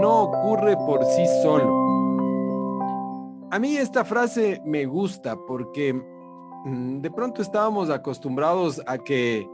[0.00, 1.86] no ocurre por sí solo.
[3.50, 9.48] A mí esta frase me gusta porque mm, de pronto estábamos acostumbrados a que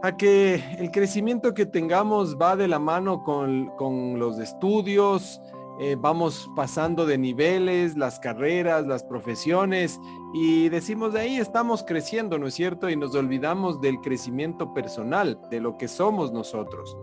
[0.00, 5.40] a que el crecimiento que tengamos va de la mano con, los estudios,
[5.80, 9.98] eh, vamos pasando de niveles, las carreras, las profesiones
[10.32, 12.88] y decimos de ahí estamos creciendo, ¿no es cierto?
[12.88, 16.96] Y nos olvidamos del crecimiento personal, de lo que somos nosotros.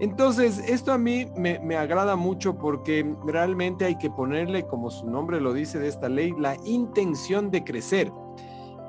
[0.00, 5.42] Entonces, esto a mí me, agrada mucho porque realmente hay que ponerle, como su nombre
[5.42, 8.10] lo dice de esta ley, la intención de crecer.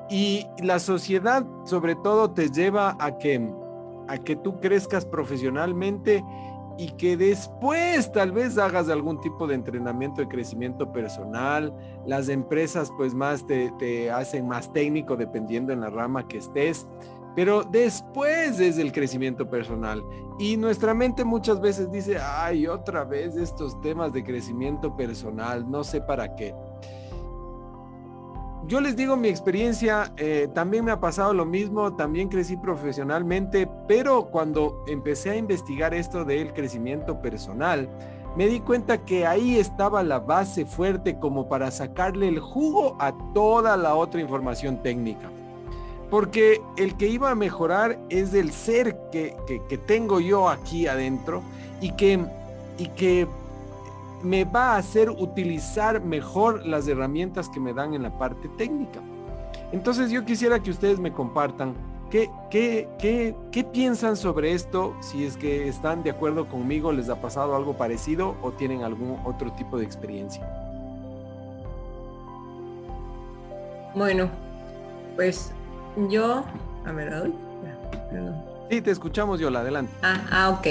[0.08, 3.46] Y la sociedad sobre todo te lleva a que,
[4.08, 6.24] a que tú crezcas profesionalmente
[6.78, 11.74] y que después tal vez hagas algún tipo de entrenamiento de crecimiento personal.
[12.06, 16.86] Las empresas pues más te, te hacen más técnico dependiendo en la rama que estés.
[17.34, 20.04] Pero después es el crecimiento personal.
[20.38, 25.84] Y nuestra mente muchas veces dice, ay, otra vez estos temas de crecimiento personal, no
[25.84, 26.54] sé para qué
[28.66, 33.68] yo les digo mi experiencia, eh, también me ha pasado lo mismo, también crecí profesionalmente,
[33.88, 37.90] pero cuando empecé a investigar esto del crecimiento personal,
[38.36, 43.12] me di cuenta que ahí estaba la base fuerte como para sacarle el jugo a
[43.34, 45.28] toda la otra información técnica.
[46.12, 49.34] Porque el que iba a mejorar es el ser que,
[49.66, 51.42] que tengo yo aquí adentro
[51.80, 52.22] y que,
[52.76, 53.26] y que
[54.22, 59.00] me va a hacer utilizar mejor las herramientas que me dan en la parte técnica.
[59.72, 61.72] Entonces yo quisiera que ustedes me compartan
[62.10, 67.08] qué, qué, qué, qué piensan sobre esto, si es que están de acuerdo conmigo, les
[67.08, 70.46] ha pasado algo parecido o tienen algún otro tipo de experiencia.
[73.94, 74.28] Bueno,
[75.16, 75.54] pues
[75.96, 76.44] yo,
[76.86, 77.34] a ver, ¿doy?
[78.70, 79.92] Sí, te escuchamos, Yola, adelante.
[80.02, 80.66] Ah, ah, ok.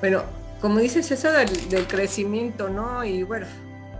[0.00, 0.22] Bueno,
[0.60, 3.02] como dices eso del, crecimiento, ¿no?
[3.04, 3.46] Y bueno,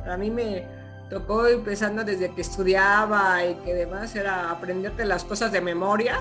[0.06, 0.66] a mí me
[1.08, 6.20] tocó empezando desde que estudiaba y que además era aprenderte las cosas de memoria.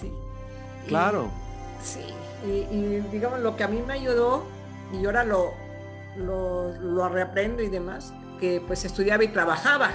[0.00, 0.12] Sí.
[0.88, 1.30] Claro.
[1.82, 2.00] sí.
[2.44, 4.44] Y, digamos lo que a mí me ayudó,
[4.92, 5.52] y ahora lo,
[6.16, 9.92] lo, lo reaprendo y demás, que pues estudiaba y trabajaba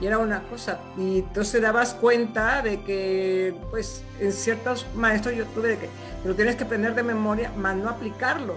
[0.00, 0.78] y era una cosa.
[0.96, 5.88] Y entonces dabas cuenta de que, pues, en ciertos maestros yo tuve de que
[6.24, 8.54] lo tienes que aprender de memoria, más no aplicarlo.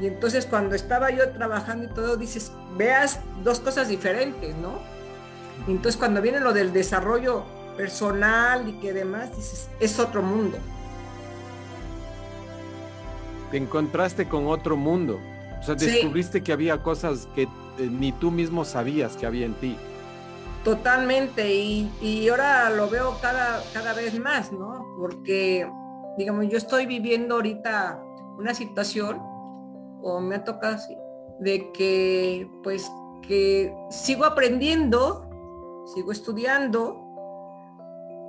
[0.00, 4.80] Y entonces cuando estaba yo trabajando y todo, dices, veas dos cosas diferentes, ¿no?
[5.68, 7.44] Y entonces cuando viene lo del desarrollo
[7.76, 10.58] personal y que demás, dices, es otro mundo.
[13.50, 15.20] Te encontraste con otro mundo.
[15.60, 19.54] O sea, descubriste que había cosas que eh, ni tú mismo sabías que había en
[19.54, 19.76] ti.
[20.64, 24.94] Totalmente, y, ahora lo veo cada, cada vez más, ¿no?
[24.98, 25.70] Porque,
[26.16, 28.02] digamos, yo estoy viviendo ahorita
[28.38, 29.18] una situación,
[30.02, 30.96] o me ha tocado así,
[31.38, 32.90] de que, pues,
[33.28, 35.28] que sigo aprendiendo,
[35.94, 36.98] sigo estudiando,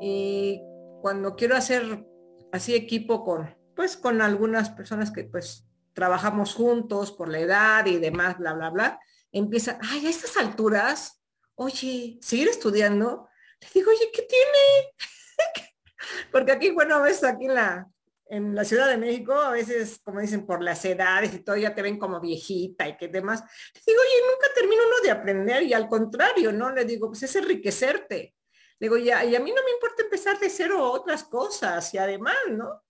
[0.02, 0.62] y
[1.02, 2.06] cuando quiero hacer
[2.52, 7.98] así equipo con, pues, con algunas personas que, pues, trabajamos juntos por la edad y
[7.98, 9.00] demás, bla, bla, bla,
[9.32, 11.22] empieza, ay, a estas alturas,
[11.56, 13.28] oye, seguir estudiando.
[13.62, 14.94] Le digo, oye, ¿qué tiene?
[16.32, 17.88] Porque aquí, bueno, a veces aquí en la,
[18.28, 21.74] en la Ciudad de México, a veces, como dicen, por las edades y todo, ya
[21.74, 23.42] te ven como viejita y que demás.
[23.74, 26.72] Le digo, oye, nunca termino uno de aprender y al contrario, ¿no?
[26.72, 28.36] Le digo, pues es enriquecerte.
[28.80, 31.98] Le digo, ya, y a mí no me importa empezar de cero otras cosas y
[31.98, 32.84] además, ¿no?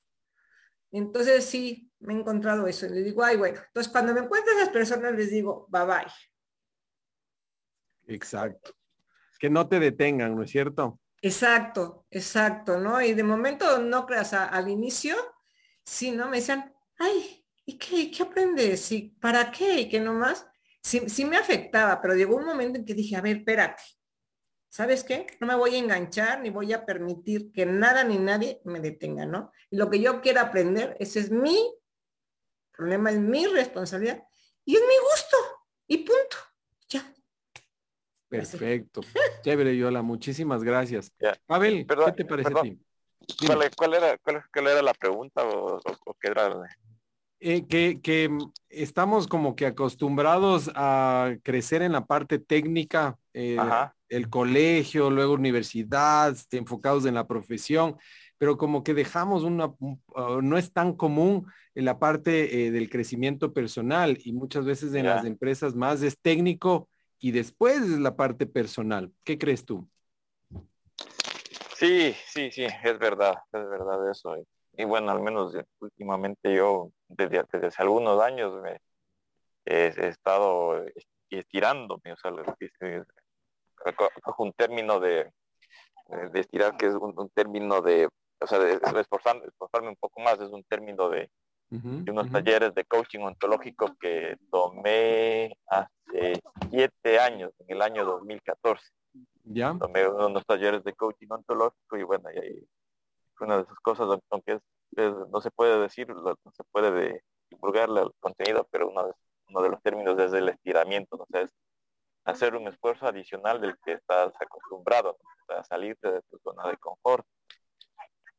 [0.92, 2.88] Entonces sí, me he encontrado eso.
[2.88, 6.35] Le digo, ay, bueno, entonces cuando me encuentro a esas personas les digo, bye bye.
[8.08, 8.76] Exacto.
[9.40, 11.00] Que no te detengan, ¿no es cierto?
[11.22, 13.02] Exacto, exacto, ¿no?
[13.02, 15.16] Y de momento no creas al inicio,
[15.84, 16.30] sí, ¿no?
[16.30, 18.92] Me decían, ay, ¿y qué, qué aprendes?
[18.92, 19.82] ¿Y para qué?
[19.82, 20.46] Y que nomás,
[20.82, 23.82] sí, sí me afectaba, pero llegó un momento en que dije, a ver, espérate,
[24.70, 25.26] ¿sabes qué?
[25.40, 29.26] No me voy a enganchar ni voy a permitir que nada ni nadie me detenga,
[29.26, 29.52] ¿no?
[29.70, 31.58] Y lo que yo quiero aprender, ese es mi
[32.72, 34.22] problema, es mi responsabilidad
[34.66, 35.38] y es mi gusto
[35.88, 36.38] y punto.
[38.38, 39.02] Perfecto.
[39.44, 40.02] Chévere, Yola.
[40.02, 41.12] Muchísimas gracias.
[41.48, 42.80] Abel, ¿qué te parece a ti?
[43.46, 45.80] ¿Cuál, era, cuál, era la pregunta o,
[46.20, 46.52] qué era?
[47.40, 48.38] Eh, que,
[48.70, 53.58] estamos como que acostumbrados a crecer en la parte técnica, eh,
[54.10, 57.98] el colegio, luego universidad, enfocados en la profesión,
[58.38, 62.90] pero como que dejamos una, uh, no es tan común en la parte eh, del
[62.90, 68.16] crecimiento personal y muchas veces en las empresas más es técnico y después es la
[68.16, 69.12] parte personal.
[69.24, 69.88] ¿Qué crees tú?
[71.76, 74.36] Sí, sí, sí, es verdad, es verdad eso.
[74.78, 78.80] y bueno, al menos últimamente yo desde, desde hace algunos años me
[79.66, 80.86] he, estado
[81.30, 82.32] estirándome, o sea,
[84.38, 85.32] un término de,
[86.32, 88.08] de estirar que es un, término de,
[88.40, 91.30] o sea, de, esforzarme, un poco más, es un término de,
[91.72, 98.84] unos talleres de coaching ontológico que tomé hace siete años, en el año 2014.
[99.44, 99.76] ¿Ya?
[99.78, 102.68] Tomé unos talleres de coaching ontológico y bueno, y ahí
[103.40, 104.60] una de esas cosas, aunque
[104.96, 109.14] no se puede decir, no se puede divulgar el contenido, pero uno de,
[109.50, 111.40] uno de los términos es el estiramiento, ¿no?
[111.40, 111.52] es
[112.24, 115.18] hacer un esfuerzo adicional del que estás acostumbrado,
[115.50, 117.26] a salirte de tu zona de confort.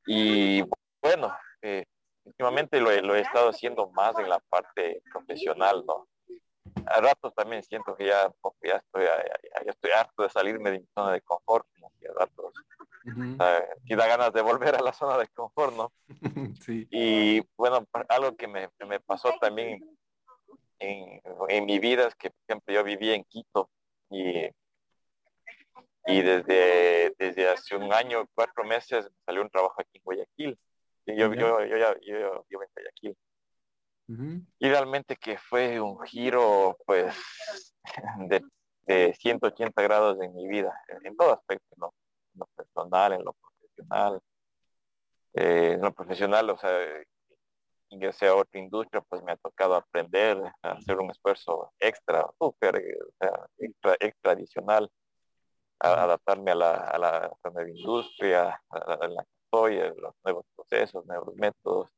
[0.07, 0.63] Y
[1.01, 1.85] bueno, eh,
[2.27, 6.07] últimamente lo, he estado haciendo más en la parte profesional, ¿no?
[6.87, 8.31] A ratos también siento que ya,
[8.63, 12.13] ya, estoy, ya, estoy harto de salirme de mi zona de confort, como que a
[12.13, 12.53] ratos
[13.85, 15.93] y da ganas de volver a la zona de confort, ¿no?
[16.61, 16.89] sí.
[16.91, 19.81] Y bueno, algo que me, me pasó también
[20.79, 23.71] en, en, mi vida es que, por ejemplo, yo viví en Quito
[24.11, 24.47] y,
[26.07, 30.59] y desde, desde hace un año, cuatro meses, me salió un trabajo aquí en Guayaquil.
[31.07, 33.17] Y yo, yo, yo, ya, yo, yo en Guayaquil.
[34.59, 37.17] Y realmente que fue un giro, pues,
[38.29, 38.43] de,
[38.87, 40.73] de 180 grados en mi vida,
[41.03, 41.93] en, todo aspecto, ¿no?
[42.35, 44.21] En lo personal, en lo profesional.
[45.35, 46.71] Eh, en lo profesional, o sea,
[47.89, 52.83] ingresé a otra industria, pues me ha tocado aprender a hacer un esfuerzo extra, súper,
[53.59, 54.91] extra, extra adicional,
[55.79, 61.07] a adaptarme a la, a la, nueva industria, a, la estoy, a los nuevos procesos,
[61.07, 61.91] nuevos métodos,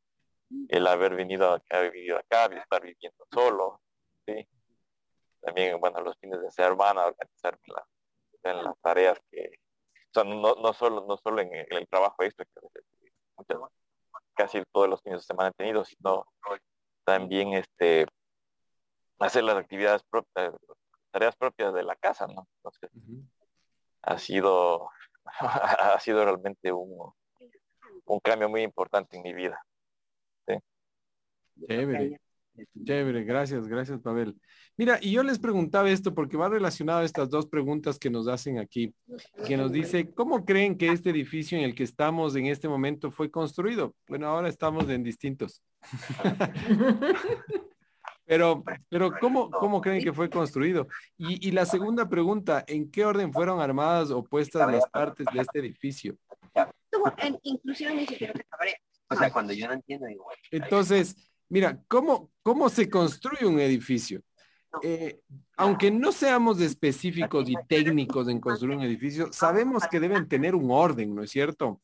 [0.69, 3.81] el haber venido acá, vivido acá, estar viviendo solo,
[4.27, 4.49] ¿sí?
[5.41, 7.61] También, bueno, los fines de semana, organizarme
[8.43, 9.51] en las tareas que,
[10.13, 13.59] son no, no solo, no solo en el, trabajo extra, que muchas
[14.35, 16.25] casi todos los fines de semana tenido, sino
[17.05, 18.07] también este
[19.19, 20.55] hacer las actividades propias,
[21.11, 22.47] tareas propias de la casa, ¿no?
[22.59, 22.91] Entonces,
[24.03, 24.89] ha sido
[25.41, 27.13] ha sido realmente un,
[28.09, 29.61] un cambio muy importante en mi vida.
[31.67, 32.21] Chévere.
[32.85, 34.35] Chévere, gracias, gracias Pavel.
[34.77, 38.27] Mira, y yo les preguntaba esto porque va relacionado a estas dos preguntas que nos
[38.29, 38.95] hacen aquí,
[39.47, 43.11] que nos dice, ¿cómo creen que este edificio en el que estamos en este momento
[43.11, 43.95] fue construido?
[44.09, 45.63] Bueno, ahora estamos en distintos.
[48.25, 50.89] pero, pero ¿cómo, ¿cómo creen que fue construido?
[51.17, 55.41] Y, y la segunda pregunta, ¿en qué orden fueron armadas o puestas las partes de
[55.41, 56.17] este edificio?
[57.43, 58.07] Inclusive
[59.09, 60.37] O sea, cuando yo no entiendo igual.
[60.51, 61.17] Entonces,
[61.49, 64.23] Mira, ¿cómo, cómo se construye un edificio?
[64.83, 65.21] Eh,
[65.57, 70.71] aunque no seamos específicos y técnicos en construir un edificio, sabemos que deben tener un
[70.71, 71.81] orden, ¿no es cierto?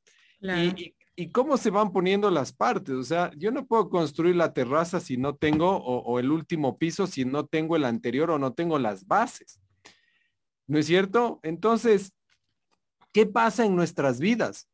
[1.17, 2.95] Y, cómo se van poniendo las partes.
[2.95, 7.07] O sea, yo no puedo construir la terraza si no tengo, o, el último piso
[7.07, 9.61] si no tengo el anterior o no tengo las bases.
[10.67, 11.41] ¿No es cierto?
[11.43, 12.13] Entonces,
[13.13, 14.69] ¿qué pasa en nuestras vidas?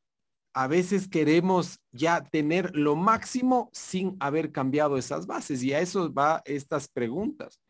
[0.52, 6.12] A veces queremos ya tener lo máximo sin haber cambiado esas bases y a eso
[6.12, 7.60] va estas preguntas.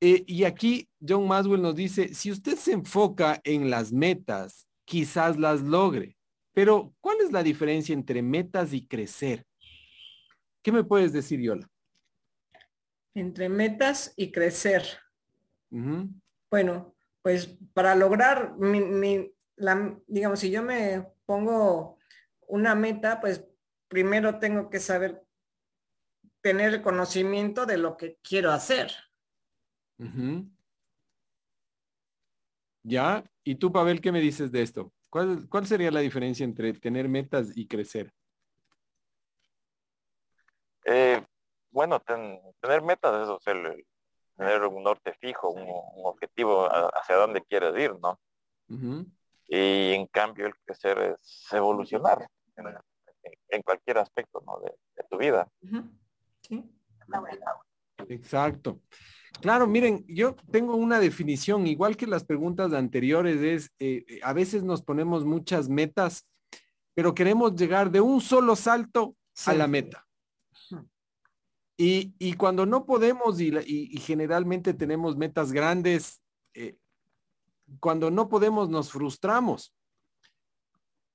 [0.00, 5.38] Eh, y aquí John Maswell nos dice, si usted se enfoca en las metas, quizás
[5.38, 6.16] las logre,
[6.52, 9.44] pero ¿cuál es la diferencia entre metas y crecer?
[10.62, 11.68] ¿Qué me puedes decir, Yola?
[13.14, 14.84] Entre metas y crecer.
[16.50, 21.98] Bueno, pues para lograr mi, la, digamos, si yo me pongo
[22.46, 23.44] una meta, pues
[23.88, 25.24] primero tengo que saber
[26.40, 28.92] tener el conocimiento de lo que quiero hacer.
[32.82, 34.92] Ya, y tú, Pavel, ¿qué me dices de esto?
[35.10, 38.12] ¿Cuál, cuál sería la diferencia entre tener metas y crecer?
[40.84, 41.20] Eh,
[41.70, 42.00] bueno,
[42.60, 43.54] tener metas es
[44.36, 45.66] tener un norte fijo, un,
[46.04, 48.20] objetivo hacia dónde quieres ir, ¿no?
[49.48, 52.26] Y en cambio el crecer es evolucionar
[52.56, 55.48] en, cualquier aspecto de, tu vida.
[58.08, 58.80] Exacto.
[59.40, 64.62] Claro, miren, yo tengo una definición, igual que las preguntas anteriores, es eh, a veces
[64.62, 66.26] nos ponemos muchas metas,
[66.94, 70.06] pero queremos llegar de un solo salto a la meta.
[71.78, 76.22] Y, cuando no podemos y, generalmente tenemos metas grandes,
[76.54, 76.78] eh,
[77.80, 79.74] cuando no podemos nos frustramos.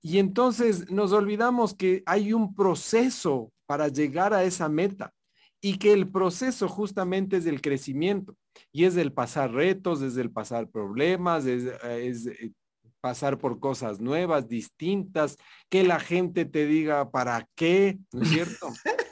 [0.02, 5.14] Y entonces nos olvidamos que hay un proceso para llegar a esa meta
[5.62, 8.36] y que el proceso justamente es el crecimiento
[8.72, 12.30] y es el pasar retos, es el pasar problemas, es,
[13.00, 15.38] pasar por cosas nuevas, distintas,
[15.70, 18.68] que la gente te diga para qué, ¿no es cierto?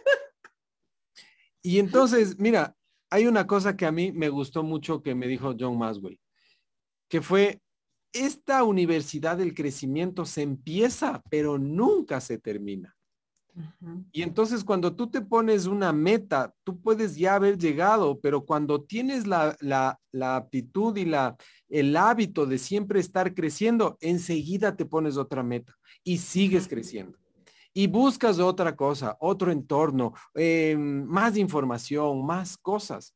[1.61, 2.75] y entonces, mira,
[3.11, 6.19] hay una cosa que a mí me gustó mucho que me dijo John Maswell,
[7.09, 7.61] que fue,
[8.13, 12.95] esta universidad del crecimiento se empieza, pero nunca se termina.
[14.11, 18.81] Y entonces cuando tú te pones una meta, tú puedes ya haber llegado, pero cuando
[18.81, 21.35] tienes la, la, la, aptitud y la,
[21.67, 27.17] el hábito de siempre estar creciendo, enseguida te pones otra meta y sigues creciendo.
[27.73, 33.13] Y buscas otra cosa, otro entorno, eh, más información, más cosas.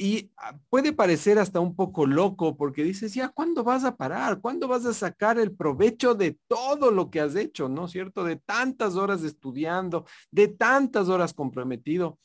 [0.00, 4.40] Y ah, puede parecer hasta un poco loco porque dices, ya, ¿cuándo vas a parar?
[4.40, 7.68] ¿Cuándo vas a sacar el provecho de todo lo que has hecho?
[7.68, 8.22] ¿No es cierto?
[8.22, 12.20] De tantas horas estudiando, de tantas horas comprometido.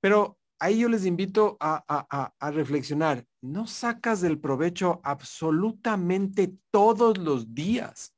[0.00, 3.24] Pero ahí yo les invito a, a, a reflexionar.
[3.40, 8.13] No sacas del provecho absolutamente todos los días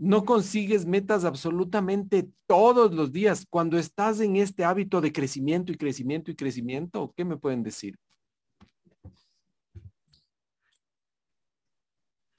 [0.00, 3.46] no consigues metas absolutamente todos los días.
[3.50, 7.98] Cuando estás en este hábito de crecimiento y crecimiento y crecimiento, ¿qué me pueden decir?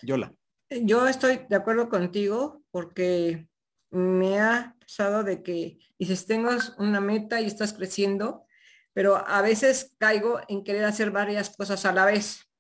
[0.02, 0.34] Yola.
[0.72, 3.48] Yo estoy de acuerdo contigo porque
[3.92, 8.48] me ha pasado de que dices, tengas una meta y estás creciendo,
[8.94, 12.51] pero a veces caigo en querer hacer varias cosas a la vez.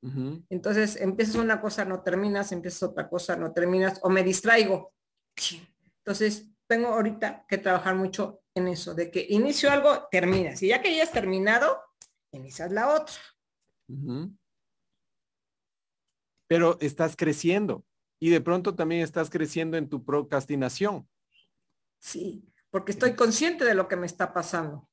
[0.00, 4.92] Entonces empiezas una cosa, no terminas, empiezas otra cosa, no terminas, o me distraigo.
[5.98, 10.62] Entonces tengo ahorita que trabajar mucho en eso, de que inicio algo, terminas.
[10.62, 11.80] Y ya que ya has terminado,
[12.32, 13.14] inicias la otra.
[16.46, 17.84] Pero estás creciendo
[18.20, 21.08] y de pronto también estás creciendo en tu procrastinación.
[21.98, 24.88] Sí, porque estoy consciente de lo que me está pasando.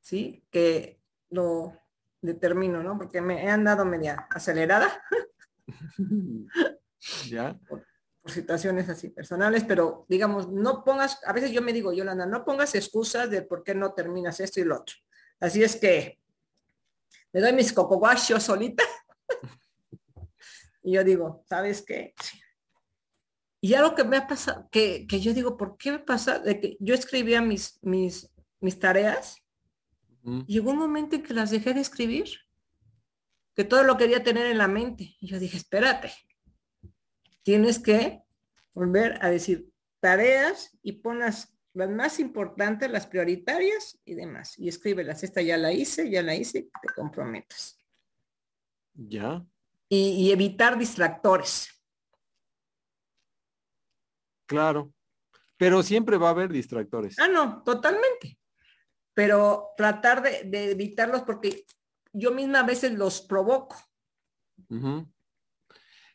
[0.00, 1.74] Sí, que lo,
[2.20, 2.96] determino, ¿no?
[2.98, 5.02] Porque me he andado media acelerada.
[7.28, 7.58] ¿Ya?
[7.68, 7.84] Por,
[8.30, 12.74] situaciones así personales, pero digamos, no pongas, a veces yo me digo, Yolanda, no pongas
[12.74, 14.96] excusas de por qué no terminas esto y lo otro.
[15.40, 16.18] Así es que
[17.32, 18.84] me doy mis cocoguachos solita.
[20.82, 22.14] y yo digo, ¿sabes qué?
[23.60, 26.38] Y algo que me ha pasado, que, que yo digo, ¿por qué me pasa?
[26.38, 28.30] De que yo escribía mis, mis,
[28.60, 29.42] mis tareas
[30.46, 32.28] Llegó un momento en que las dejé de escribir,
[33.54, 35.16] que todo lo quería tener en la mente.
[35.20, 36.12] Y yo dije, espérate,
[37.44, 38.22] tienes que
[38.74, 44.58] volver a decir tareas y ponas las más importantes, las prioritarias y demás.
[44.58, 45.22] Y escríbelas.
[45.22, 47.78] Esta ya la hice, ya la hice, te comprometas.
[48.94, 49.46] Ya.
[49.88, 51.68] Y, y evitar distractores.
[54.46, 54.92] Claro.
[55.56, 57.16] Pero siempre va a haber distractores.
[57.20, 58.38] Ah, no, totalmente
[59.16, 61.64] pero tratar de, evitarlos porque
[62.12, 63.74] yo misma a veces los provoco.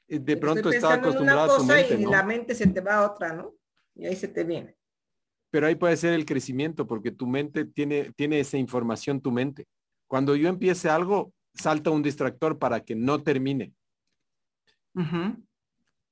[0.08, 3.56] De pronto está acostumbrado a mente, y la mente se te va a otra, ¿no?
[3.96, 4.78] Y ahí se te viene.
[5.50, 9.68] Pero ahí puede ser el crecimiento porque tu mente tiene, tiene esa información, tu mente.
[10.06, 13.74] Cuando yo empiece algo, salta un distractor para que no termine.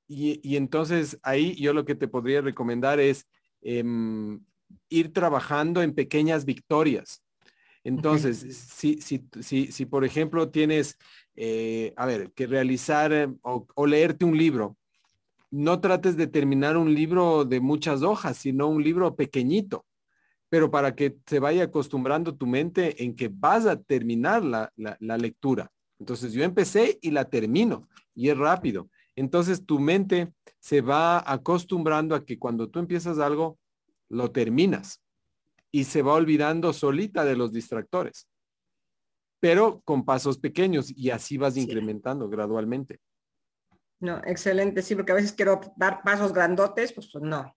[0.08, 3.28] y, y, entonces ahí yo lo que te podría recomendar es
[3.60, 4.40] em,
[4.90, 7.22] ir trabajando en pequeñas victorias.
[7.82, 10.98] Entonces, si, si, si, si, por ejemplo tienes,
[11.34, 14.76] eh, a ver, que realizar eh, o, leerte un libro,
[15.50, 19.86] no trates de terminar un libro de muchas hojas, sino un libro pequeñito,
[20.50, 25.16] pero para que se vaya acostumbrando tu mente en que vas a terminar la, la
[25.16, 25.72] lectura.
[25.98, 28.90] Entonces yo empecé y la termino y es rápido.
[29.16, 33.58] Entonces tu mente se va acostumbrando a que cuando tú empiezas algo,
[34.10, 35.02] lo terminas
[35.72, 38.28] y se va olvidando solita de los distractores,
[39.40, 43.00] pero con pasos pequeños y así vas incrementando gradualmente.
[44.00, 47.54] No, excelente, sí, porque a veces quiero dar pasos grandotes, pues, pues no.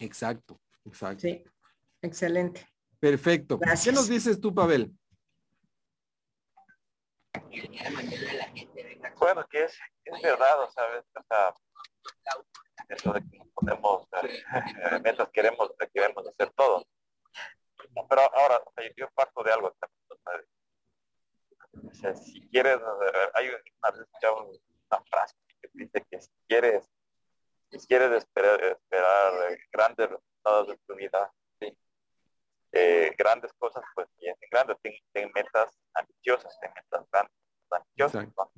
[0.00, 1.20] Exacto, exacto.
[1.20, 1.44] Sí,
[2.02, 2.68] excelente.
[2.98, 3.58] Perfecto.
[3.82, 4.92] ¿Qué nos dices tú, Pavel?
[9.18, 11.04] Bueno, que es, es verdad, ¿sabes?
[11.14, 11.54] O sea,
[12.88, 16.84] eso de que ponemos eh, metas, queremos, queremos hacer todo.
[18.08, 18.60] Pero ahora,
[18.96, 19.74] yo parto de algo.
[21.72, 23.58] O sea, si quieres, eh, hay una,
[24.90, 26.90] una frase que dice que si quieres,
[27.70, 31.76] si quieres esperar, esperar eh, grandes resultados de tu vida, ¿sí?
[32.72, 34.76] eh, grandes cosas, pues bien, grandes,
[35.12, 37.36] ten, metas ambiciosas, ten metas grandes,
[37.70, 38.28] ambiciosas.
[38.36, 38.50] ¿no?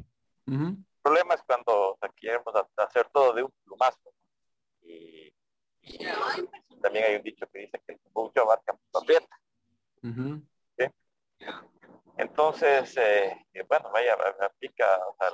[0.46, 4.13] El problema es cuando o sea, queremos hacer todo de un plumazo
[4.84, 5.32] y,
[6.80, 9.38] también hay un dicho que dice que mucho abarca aprieta.
[12.16, 13.36] Entonces, eh,
[13.68, 15.30] bueno, vaya, aplica o sea,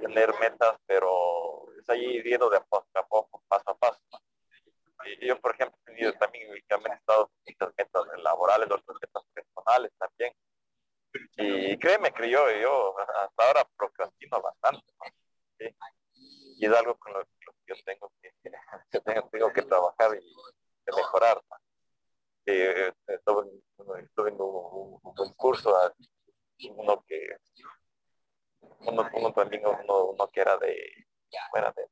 [0.00, 4.00] tener metas, pero es ahí viendo de a poco, a poco, paso a paso.
[5.20, 10.34] yo, por ejemplo, he tenido también únicamente estado muchas metas laborales, otras metas personales también.
[11.36, 14.92] Y créeme que yo, yo hasta ahora procrastino bastante.
[16.62, 17.30] Y es algo con lo, que
[17.66, 18.32] yo tengo que,
[19.04, 20.32] tengo, que trabajar y
[20.96, 21.42] mejorar.
[22.46, 23.50] Eh, estuve,
[24.28, 25.74] en un, un, curso,
[26.70, 27.36] uno que
[28.78, 31.04] uno, uno también uno, uno que era de,
[31.50, 31.88] bueno, de,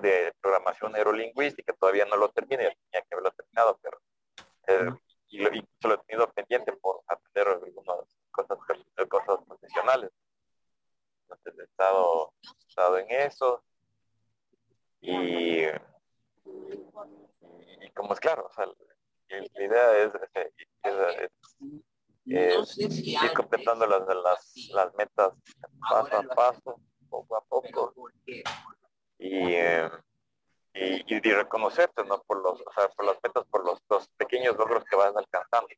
[0.00, 3.98] de programación neurolingüística, todavía no lo terminé, tenía que haberlo terminado, pero
[4.66, 4.90] eh,
[5.28, 8.58] y, lo, y lo he tenido pendiente por aprender algunas cosas,
[9.08, 10.10] cosas profesionales.
[11.44, 12.32] He estado,
[12.68, 13.62] estado en eso.
[15.00, 15.62] Y,
[17.94, 18.66] como es claro, o sea,
[19.28, 20.12] la idea es,
[22.24, 25.32] ir completando las, las, las metas
[25.88, 27.94] paso a paso, poco a poco.
[29.18, 29.54] Y,
[30.74, 32.22] y, y, reconocerte ¿no?
[32.22, 35.68] por los o sea, por las metas por los, los pequeños logros que vas alcanzando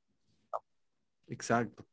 [1.27, 1.87] exacto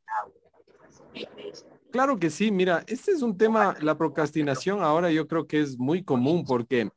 [1.90, 5.78] claro que sí mira este es un tema la procrastinación ahora yo creo que es
[5.78, 6.90] muy común porque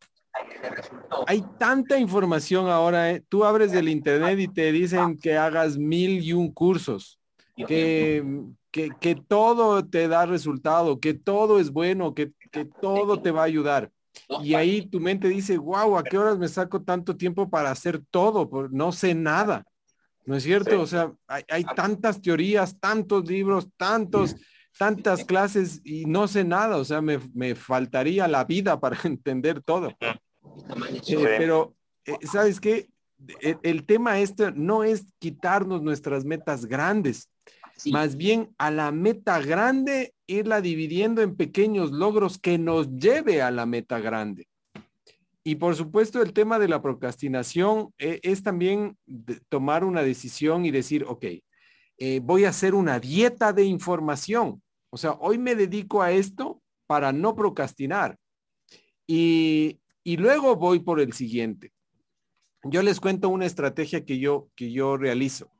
[1.27, 3.23] hay tanta información ahora ¿eh?
[3.27, 7.19] tú abres el internet y te dicen que hagas mil y un cursos
[7.67, 8.23] que,
[8.71, 13.41] que, que todo te da resultado que todo es bueno que, que todo te va
[13.41, 13.91] a ayudar
[14.43, 18.01] y ahí tu mente dice, wow, ¿a qué horas me saco tanto tiempo para hacer
[18.09, 18.49] todo?
[18.71, 19.65] no sé nada.
[20.25, 20.81] ¿No es cierto?
[20.81, 24.35] O sea, hay, tantas teorías, tantos libros, tantos,
[24.77, 26.77] tantas clases y no sé nada.
[26.77, 29.97] O sea, me, faltaría la vida para entender todo.
[29.99, 31.75] Eh, pero,
[32.05, 32.87] eh, ¿sabes qué?
[33.39, 37.29] El, el, tema este no es quitarnos nuestras metas grandes,
[37.85, 43.51] más bien a la meta grande irla dividiendo en pequeños logros que nos lleve a
[43.51, 44.47] la meta grande.
[45.43, 48.97] Y por supuesto el tema de la procrastinación eh, es también
[49.49, 51.25] tomar una decisión y decir, ok,
[51.97, 54.61] eh, voy a hacer una dieta de información.
[54.91, 58.17] O sea, hoy me dedico a esto para no procrastinar.
[59.07, 61.71] Y, y luego voy por el siguiente.
[62.63, 65.51] Yo les cuento una estrategia que yo, que yo realizo.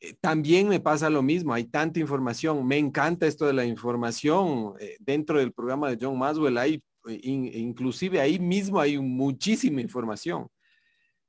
[0.00, 4.74] Eh, también me pasa lo mismo, hay tanta información, me encanta esto de la información,
[4.98, 10.48] dentro del programa de John Maswell hay, inclusive ahí mismo hay muchísima información.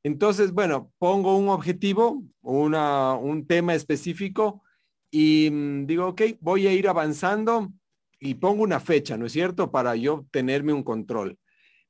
[0.03, 4.63] Entonces, bueno, pongo un objetivo, una, un tema específico
[5.11, 7.71] y mm, digo, ok, voy a ir avanzando
[8.19, 9.71] y pongo una fecha, ¿no es cierto?
[9.71, 11.37] Para yo tenerme un control.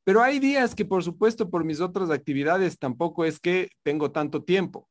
[0.04, 4.44] Pero hay días que, por supuesto, por mis otras actividades tampoco es que tengo tanto
[4.44, 4.90] tiempo.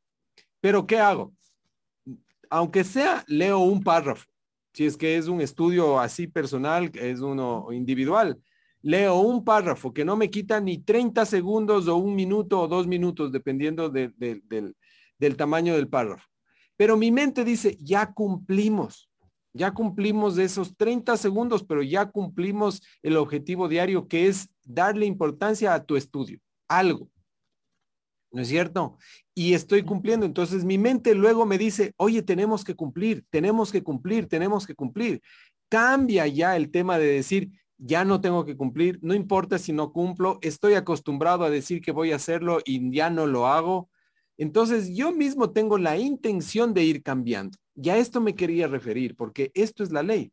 [0.60, 1.32] Pero ¿qué hago?
[2.50, 4.24] aunque sea, leo un párrafo.
[4.72, 8.38] Si es que es un estudio así personal, es uno individual,
[8.86, 12.86] leo un párrafo que no me quita ni 30 segundos o un minuto o dos
[12.86, 16.24] minutos, dependiendo del, del tamaño del párrafo.
[16.76, 19.10] Pero mi mente dice, ya cumplimos,
[19.52, 25.04] ya cumplimos de esos 30 segundos, pero ya cumplimos el objetivo diario que es darle
[25.04, 27.10] importancia a tu estudio, algo.
[28.30, 28.98] ¿no es cierto?
[29.34, 30.26] Y estoy cumpliendo.
[30.26, 34.74] Entonces mi mente luego me dice, oye, tenemos que cumplir, tenemos que cumplir, tenemos que
[34.74, 35.22] cumplir.
[35.68, 39.92] Cambia ya el tema de decir, ya no tengo que cumplir, no importa si no
[39.92, 43.90] cumplo, estoy acostumbrado a decir que voy a hacerlo y ya no lo hago.
[44.38, 47.58] Entonces yo mismo tengo la intención de ir cambiando.
[47.74, 50.32] Ya esto me quería referir, porque esto es la ley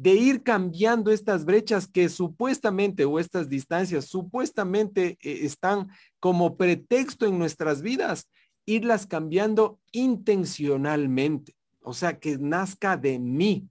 [0.00, 7.26] de ir cambiando estas brechas que supuestamente o estas distancias supuestamente eh, están como pretexto
[7.26, 8.30] en nuestras vidas,
[8.64, 11.54] irlas cambiando intencionalmente.
[11.82, 13.68] O sea, que nazca de mí,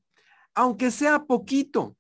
[0.53, 1.97] aunque sea poquito,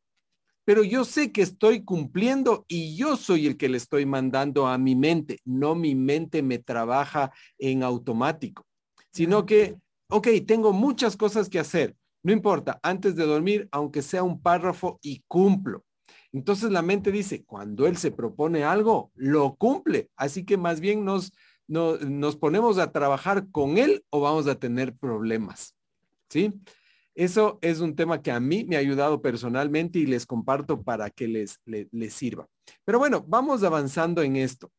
[0.69, 4.77] pero yo sé que estoy cumpliendo y yo soy el que le estoy mandando a
[4.77, 8.67] mi mente, no mi mente me trabaja en automático,
[9.11, 9.79] sino que,
[10.11, 14.99] ok, tengo muchas cosas que hacer, no importa, antes de dormir, aunque sea un párrafo
[15.01, 15.85] y cumplo.
[16.31, 20.11] Entonces la mente dice, cuando él se propone algo, lo cumple.
[20.15, 21.33] Así que más bien nos,
[21.65, 25.73] nos ponemos a trabajar con él o vamos a tener problemas.
[26.29, 26.53] ¿Sí?
[27.15, 31.09] Eso es un tema que a mí me ha ayudado personalmente y les comparto para
[31.09, 32.47] que les, les sirva.
[32.85, 34.71] Pero bueno, vamos avanzando en esto.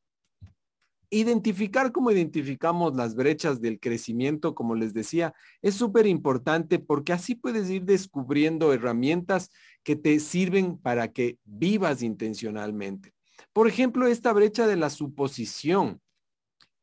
[1.12, 7.34] Identificar cómo identificamos las brechas del crecimiento, como les decía, es súper importante porque así
[7.34, 9.50] puedes ir descubriendo herramientas
[9.82, 13.12] que te sirven para que vivas intencionalmente.
[13.52, 16.00] Por ejemplo, esta brecha de la suposición.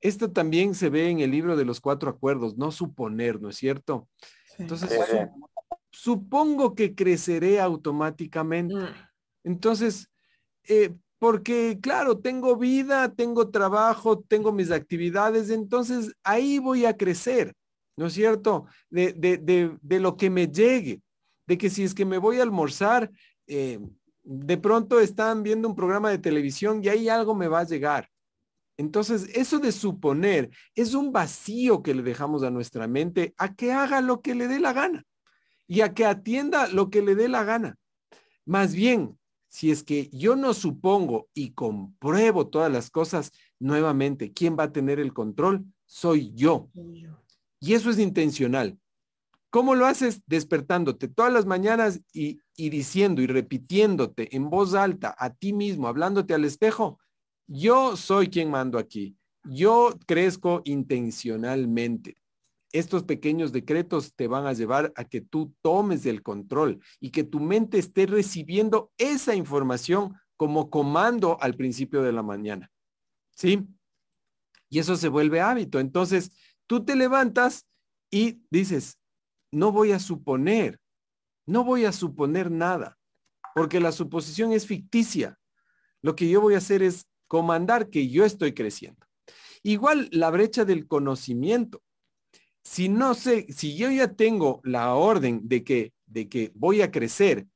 [0.01, 3.55] Esto también se ve en el libro de los cuatro acuerdos, no suponer, ¿no es
[3.55, 4.07] cierto?
[4.57, 5.17] Entonces, Sí, sí.
[5.91, 8.75] supongo que creceré automáticamente.
[8.75, 8.93] Mm.
[9.43, 10.09] Entonces,
[10.63, 17.53] eh, porque claro, tengo vida, tengo trabajo, tengo mis actividades, entonces ahí voy a crecer,
[17.95, 18.65] ¿no es cierto?
[18.89, 21.01] De, de, de, de lo que me llegue,
[21.47, 23.09] de que si es que me voy a almorzar,
[23.47, 23.79] eh,
[24.23, 28.09] de pronto están viendo un programa de televisión y ahí algo me va a llegar.
[28.77, 33.71] Entonces, eso de suponer es un vacío que le dejamos a nuestra mente a que
[33.73, 35.03] haga lo que le dé la gana
[35.67, 37.77] y a que atienda lo que le dé la gana.
[38.45, 44.55] Más bien, si es que yo no supongo y compruebo todas las cosas, nuevamente, ¿quién
[44.57, 45.65] va a tener el control?
[45.85, 46.69] Soy yo.
[47.59, 48.77] Y eso es intencional.
[49.49, 50.21] ¿Cómo lo haces?
[50.27, 55.87] Despertándote todas las mañanas y, y diciendo y repitiéndote en voz alta a ti mismo,
[55.87, 56.99] hablándote al espejo,
[57.47, 59.17] yo soy quien mando aquí.
[59.43, 62.17] Yo crezco intencionalmente.
[62.73, 67.23] Estos pequeños decretos te van a llevar a que tú tomes el control y que
[67.23, 72.69] tu mente esté recibiendo esa información como comando al principio de la mañana.
[73.35, 73.65] ¿Sí?
[74.69, 75.79] Y eso se vuelve hábito.
[75.79, 76.31] Entonces,
[76.67, 77.65] tú te levantas
[78.11, 78.99] y dices,
[79.51, 80.79] no voy a suponer,
[81.45, 82.97] no voy a suponer nada,
[83.55, 85.39] porque la suposición es ficticia.
[86.01, 89.05] Lo que yo voy a hacer es comandar que yo estoy creciendo.
[89.63, 91.81] Igual la brecha del conocimiento.
[92.63, 96.91] Si no sé, si yo ya tengo la orden de que, de que voy a
[96.91, 97.47] crecer,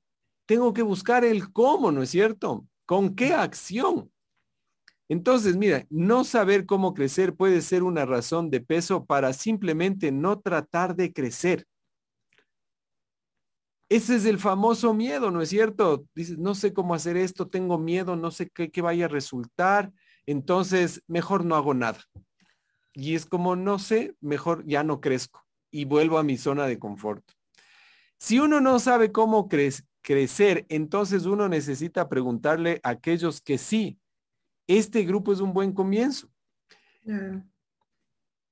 [0.45, 2.65] tengo que buscar el cómo, ¿no es cierto?
[2.85, 4.11] ¿Con qué acción?
[5.07, 10.39] Entonces, mira, no saber cómo crecer puede ser una razón de peso para simplemente no
[10.39, 11.65] tratar de crecer.
[13.91, 16.05] Ese es el famoso miedo, ¿no es cierto?
[16.15, 19.91] Dices, no sé cómo hacer esto, tengo miedo, no sé qué, qué vaya a resultar,
[20.25, 21.99] entonces mejor no hago nada.
[22.93, 26.79] Y es como, no sé, mejor ya no crezco y vuelvo a mi zona de
[26.79, 27.21] confort.
[28.17, 29.69] Si uno no sabe cómo cre
[30.01, 33.99] crecer, entonces uno necesita preguntarle a aquellos que sí,
[34.67, 36.29] este grupo es un buen comienzo.
[37.03, 37.45] Yeah.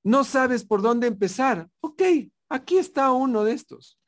[0.03, 1.69] No sabes por dónde empezar.
[1.79, 2.01] Ok,
[2.49, 3.98] aquí está uno de estos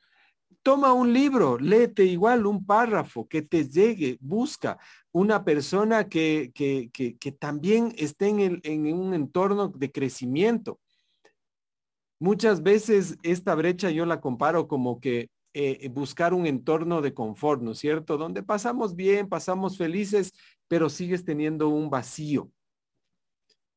[0.62, 4.78] toma un libro, léete igual un párrafo que te llegue, busca
[5.12, 10.80] una persona que, que, que, también esté en, el, en, un entorno de crecimiento.
[12.20, 17.60] Muchas veces esta brecha yo la comparo como que eh, buscar un entorno de confort,
[17.60, 18.16] ¿no es cierto?
[18.16, 20.32] Donde pasamos bien, pasamos felices,
[20.68, 22.50] pero sigues teniendo un vacío.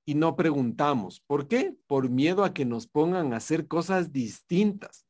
[0.06, 1.76] Y no preguntamos, ¿por qué?
[1.88, 5.05] Por miedo a que nos pongan a hacer cosas distintas.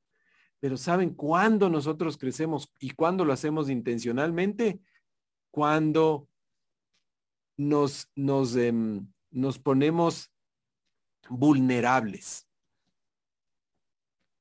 [0.65, 4.80] Pero ¿saben cuándo nosotros crecemos y cuándo lo hacemos intencionalmente?
[5.51, 6.28] Cuando
[7.56, 8.73] nos, nos, eh,
[9.30, 10.32] nos ponemos
[11.30, 12.47] vulnerables.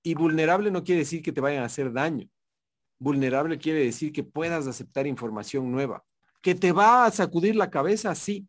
[0.02, 2.26] Y vulnerable no quiere decir que te vayan a hacer daño.
[2.98, 6.06] Vulnerable quiere decir que puedas aceptar información nueva.
[6.40, 8.48] Que te va a sacudir la cabeza, sí.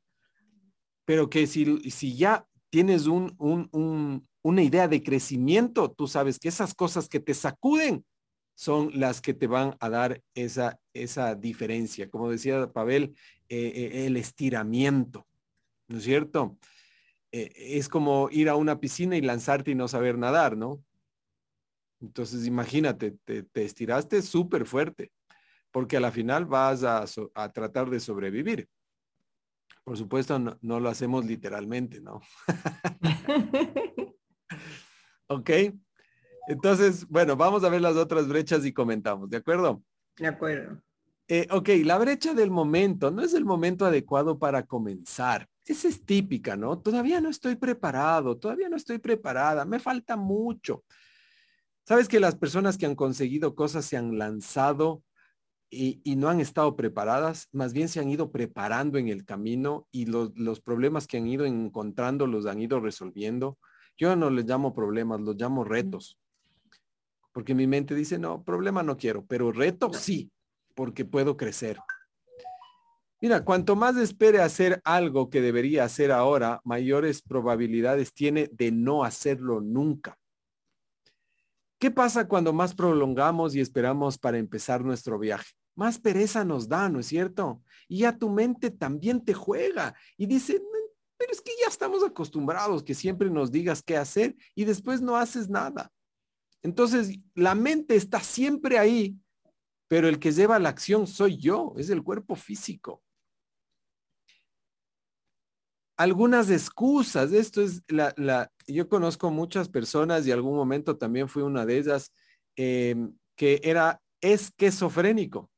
[1.04, 6.50] Pero que si, si ya tienes un, un, una idea de crecimiento, tú sabes que
[6.50, 8.06] esas cosas que te sacuden
[8.54, 12.12] son las que te van a dar esa, esa diferencia.
[12.12, 13.16] Como decía Pavel,
[13.50, 15.26] eh, eh, el estiramiento,
[15.88, 16.60] ¿no es cierto?
[17.32, 20.80] Eh, es como ir a una piscina y lanzarte y no saber nadar, ¿no?
[22.00, 25.12] Entonces imagínate, te, te estiraste súper fuerte,
[25.72, 27.04] porque a la final vas a,
[27.34, 28.70] a tratar de sobrevivir.
[29.84, 32.22] Por supuesto, no, no lo hacemos literalmente, ¿no?
[35.28, 35.50] ok.
[36.48, 39.84] Entonces, bueno, vamos a ver las otras brechas y comentamos, ¿de acuerdo?
[40.18, 40.82] De acuerdo.
[41.28, 45.48] Eh, ok, la brecha del momento no es el momento adecuado para comenzar.
[45.66, 46.80] Esa es típica, ¿no?
[46.80, 50.84] Todavía no estoy preparado, todavía no estoy preparada, me falta mucho.
[51.88, 55.04] Sabes que las personas que han conseguido cosas se han lanzado
[55.72, 59.88] y, y, no han estado preparadas, más bien se han ido preparando en el camino
[59.92, 63.58] y los, los problemas que han ido encontrando los han ido resolviendo.
[63.98, 66.18] Yo no les llamo problemas, los llamo retos.
[67.32, 70.32] Porque mi mente dice, no, problema no quiero, pero reto sí,
[70.74, 71.78] porque puedo crecer.
[73.22, 79.04] Mira, cuanto más espere hacer algo que debería hacer ahora, mayores probabilidades tiene de no
[79.04, 80.18] hacerlo nunca.
[81.80, 85.52] ¿Qué pasa cuando más prolongamos y esperamos para empezar nuestro viaje?
[85.76, 87.62] Más pereza nos da, ¿no es cierto?
[87.88, 90.62] Y ya tu mente también te juega y dice,
[91.18, 95.16] pero es que ya estamos acostumbrados que siempre nos digas qué hacer y después no
[95.16, 95.92] haces nada.
[96.62, 99.18] Entonces, la mente está siempre ahí,
[99.88, 103.04] pero el que lleva la acción soy yo, es el cuerpo físico.
[105.98, 111.44] Algunas excusas, esto es la, la, yo conozco muchas personas y algún momento también fui
[111.44, 112.12] una de ellas
[112.58, 115.50] em, que era esquizofrénico.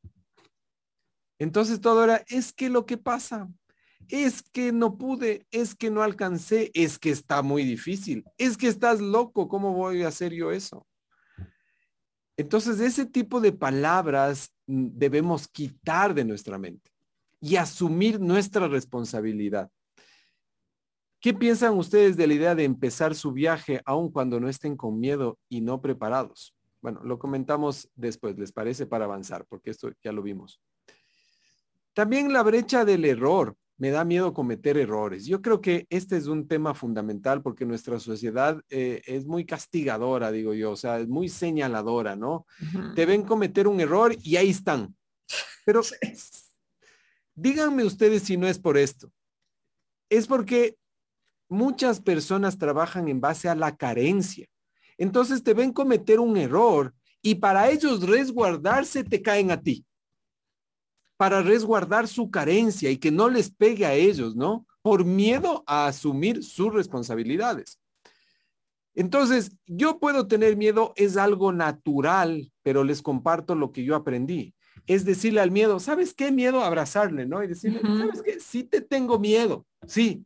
[1.39, 3.49] Entonces todo era, es que lo que pasa,
[4.09, 8.67] es que no pude, es que no alcancé, es que está muy difícil, es que
[8.67, 10.85] estás loco, ¿cómo voy a hacer yo eso?
[12.37, 16.91] Entonces ese tipo de palabras mm, debemos quitar de nuestra mente
[17.41, 19.69] y asumir nuestra responsabilidad.
[21.19, 24.99] ¿Qué piensan ustedes de la idea de empezar su viaje aun cuando no estén con
[24.99, 26.55] miedo y no preparados?
[26.79, 28.85] Bueno, lo comentamos después, ¿les parece?
[28.85, 30.61] Para avanzar, porque esto ya lo vimos.
[31.93, 33.55] También la brecha del error.
[33.77, 35.25] Me da miedo cometer errores.
[35.25, 40.31] Yo creo que este es un tema fundamental porque nuestra sociedad eh, es muy castigadora,
[40.31, 42.47] digo yo, o sea, es muy señaladora, ¿no?
[42.95, 44.95] Te ven cometer un error y ahí están.
[45.65, 45.81] Pero
[47.35, 49.11] díganme ustedes si no es por esto.
[50.09, 50.75] Es porque
[51.49, 54.47] muchas personas trabajan en base a la carencia.
[54.97, 59.85] Entonces te ven cometer un error y para ellos resguardarse te caen a ti.
[61.17, 64.65] Para resguardar su carencia y que no les pegue a ellos, ¿no?
[64.82, 67.80] Por miedo a asumir sus responsabilidades.
[68.93, 74.56] Entonces, yo puedo tener miedo, es algo natural, pero les comparto lo que yo aprendí.
[74.86, 76.63] Es decirle al miedo, ¿sabes qué miedo?
[76.63, 77.43] Abrazarle, ¿no?
[77.43, 78.39] Y decirle, ¿sabes qué?
[78.39, 80.25] Sí te tengo miedo, sí,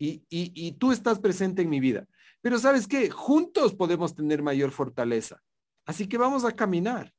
[0.00, 2.06] y, tú estás presente en mi vida.
[2.40, 5.42] Pero sabes qué, juntos podemos tener mayor fortaleza.
[5.84, 7.12] Así que vamos a caminar.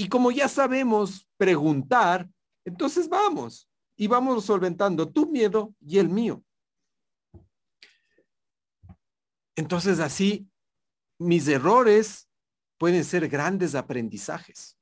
[0.00, 2.26] Y como ya sabemos preguntar,
[2.64, 6.42] entonces vamos y vamos solventando tu miedo y el mío.
[9.54, 10.48] Entonces así,
[11.18, 12.30] mis errores
[12.78, 14.78] pueden ser grandes aprendizajes.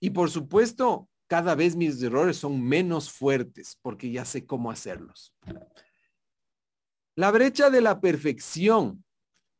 [0.00, 5.34] Y por supuesto, cada vez mis errores son menos fuertes porque ya sé cómo hacerlos.
[7.14, 9.04] La brecha de la perfección.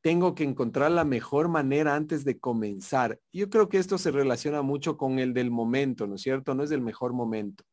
[0.03, 3.21] Tengo que encontrar la mejor manera antes de comenzar.
[3.33, 6.55] Yo creo que esto se relaciona mucho con el del momento, ¿no es cierto?
[6.55, 7.65] No es el mejor momento.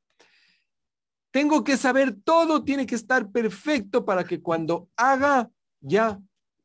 [1.31, 6.19] Tengo que saber todo, tiene que estar perfecto para que cuando haga ya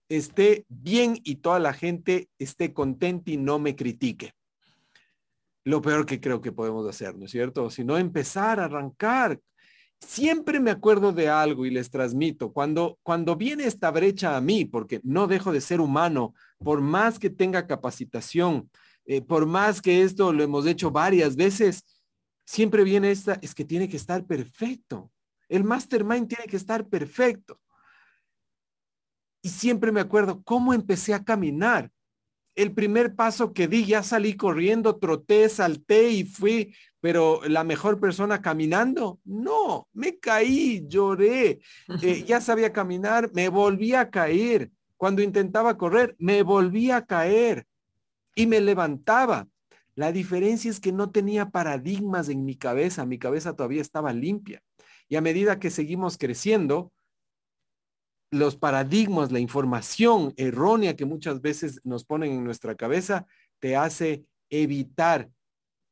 [0.09, 4.35] esté bien y toda la gente esté contenta y no me critique.
[5.65, 7.71] Lo peor que creo que podemos hacer, ¿no es cierto?
[7.71, 9.41] Si no empezar a arrancar
[10.07, 12.53] siempre me acuerdo de algo y les transmito.
[12.53, 17.19] Cuando, cuando viene esta brecha a mí, porque no dejo de ser humano, por más
[17.19, 18.71] que tenga capacitación,
[19.05, 21.85] eh, por más que esto lo hemos hecho varias veces,
[22.45, 25.11] siempre viene esta, es que tiene que estar perfecto.
[25.49, 27.61] El mastermind tiene que estar perfecto.
[29.43, 31.91] Y siempre me acuerdo cómo empecé a caminar.
[32.55, 37.99] El primer paso que di, ya salí corriendo, troté, salté y fui pero la mejor
[37.99, 41.59] persona caminando, no, me caí, lloré,
[42.01, 44.71] eh, ya sabía caminar, me volví a caer.
[44.97, 47.67] Cuando intentaba correr, me volví a caer
[48.37, 49.49] y me levantaba.
[49.97, 54.63] La diferencia es que no tenía paradigmas en mi cabeza, mi cabeza todavía estaba limpia.
[55.09, 56.93] Y a medida que seguimos creciendo,
[58.31, 63.27] los paradigmas, la información errónea que muchas veces nos ponen en nuestra cabeza,
[63.59, 65.29] te hace evitar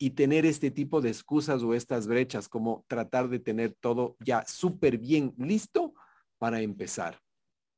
[0.03, 4.47] y tener este tipo de excusas o estas brechas, como tratar de tener todo ya
[4.47, 5.93] súper bien listo
[6.39, 7.21] para empezar.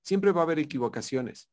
[0.04, 1.50] Siempre va a haber equivocaciones.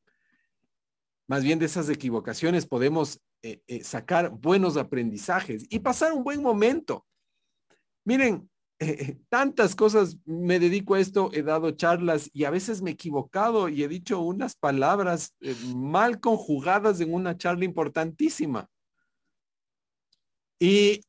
[1.27, 6.43] Más bien de esas equivocaciones podemos eh, eh, sacar buenos aprendizajes y pasar un buen
[6.43, 7.03] momento.
[8.05, 12.91] Miren, eh, tantas cosas me dedico a esto, he dado charlas y a veces me
[12.91, 15.35] he equivocado y he dicho unas palabras
[15.75, 18.69] mal conjugadas en una charla importantísima.
[20.59, 21.01] Y,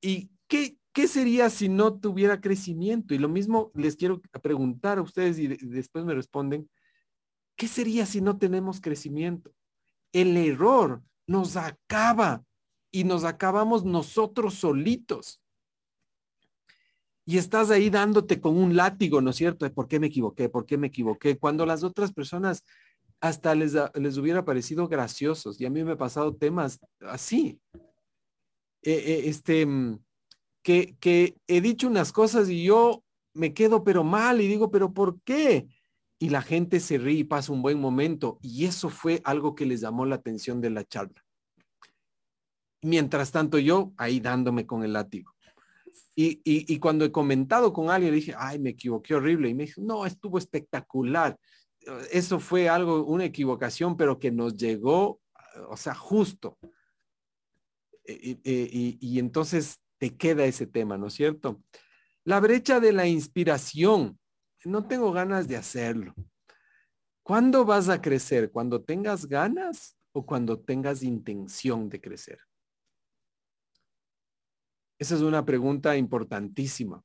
[0.00, 3.14] y ¿qué, ¿qué sería si no tuviera crecimiento?
[3.14, 6.70] Y lo mismo les quiero preguntar a ustedes y después me responden,
[7.56, 9.52] ¿qué sería si no tenemos crecimiento?
[10.12, 12.44] El error nos acaba
[12.92, 15.40] y nos acabamos nosotros solitos.
[17.24, 19.70] Y estás ahí dándote con un látigo, ¿no es cierto?
[19.74, 20.48] ¿Por qué me equivoqué?
[20.48, 21.36] ¿Por qué me equivoqué?
[21.36, 22.62] Cuando las otras personas
[23.20, 25.60] hasta les, les hubiera parecido graciosos.
[25.60, 27.60] Y a mí me ha pasado temas así.
[28.86, 29.98] Eh, eh, este, mm,
[30.62, 33.02] que, que he dicho unas cosas y yo
[33.34, 35.66] me quedo pero mal y digo, pero ¿por qué?
[36.20, 38.38] Y la gente se ríe y pasa un buen momento.
[38.42, 41.24] Y eso fue algo que les llamó la atención de la charla.
[42.80, 45.34] Mientras tanto yo ahí dándome con el látigo.
[46.14, 49.50] Y, y, cuando he comentado con alguien, le dije, ay, me equivoqué horrible.
[49.50, 51.36] Y me dijo, no, estuvo espectacular.
[52.10, 55.20] Eso fue algo, una equivocación, pero que nos llegó,
[55.68, 56.56] o sea, justo.
[58.06, 61.62] Eh, eh, y, entonces te queda ese tema, ¿no es cierto?
[62.24, 64.18] La brecha de la inspiración.
[64.64, 66.14] No tengo ganas de hacerlo.
[67.22, 68.50] ¿Cuándo vas a crecer?
[68.50, 72.38] ¿Cuando tengas ganas o cuando tengas intención de crecer?
[74.98, 77.02] Esa es una pregunta importantísima.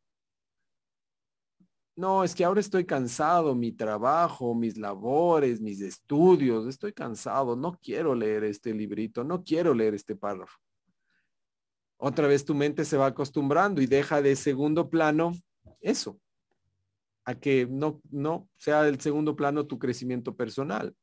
[1.96, 7.78] No, es que ahora estoy cansado, mi trabajo, mis labores, mis estudios, estoy cansado, no
[7.80, 10.58] quiero leer este librito, no quiero leer este párrafo.
[12.04, 15.34] Otra vez tu mente se va acostumbrando y deja de segundo plano
[15.82, 16.20] eso,
[17.26, 20.96] a que no, no sea el segundo plano tu crecimiento personal.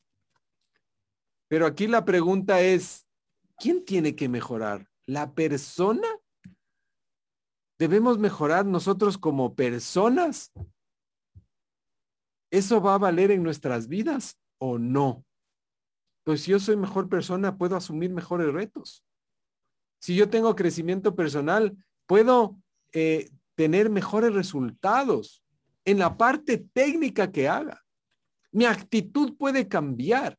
[1.47, 3.07] Pero aquí la pregunta es,
[3.59, 4.89] ¿quién tiene que mejorar?
[5.07, 6.09] ¿La persona?
[7.79, 10.53] ¿Debemos mejorar nosotros como personas?
[12.51, 15.25] ¿Eso va a valer en nuestras vidas o no?
[16.25, 19.05] Pues si yo soy mejor persona, puedo asumir mejores retos.
[19.99, 22.59] Si yo tengo crecimiento personal, puedo
[22.93, 25.43] eh, tener mejores resultados
[25.85, 27.85] en la parte técnica que haga.
[28.53, 30.39] Mi actitud puede cambiar.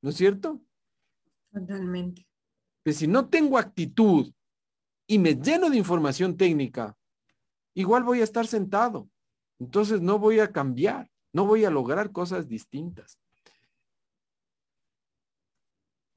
[0.00, 0.60] ¿No es cierto?
[1.52, 2.26] Totalmente.
[2.82, 4.32] Pues si no tengo actitud
[5.06, 6.96] y me lleno de información técnica,
[7.74, 9.08] igual voy a estar sentado.
[9.58, 13.18] Entonces no voy a cambiar, no voy a lograr cosas distintas.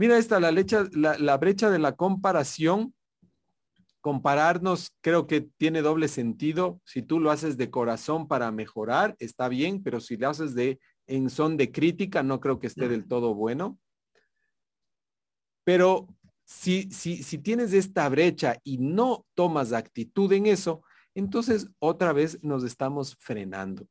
[0.02, 2.96] Mira esta, la, la, la brecha de la comparación.
[4.00, 6.82] Compararnos creo que tiene doble sentido.
[6.86, 10.80] Si tú lo haces de corazón para mejorar, está bien, pero si lo haces de
[11.06, 13.78] en son de crítica, no creo que esté del todo bueno.
[15.64, 16.08] Pero
[16.46, 20.82] si, si, si tienes esta brecha y no tomas actitud en eso,
[21.14, 23.86] entonces otra vez nos estamos frenando.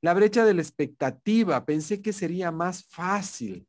[0.00, 3.68] La brecha de la expectativa, pensé que sería más fácil.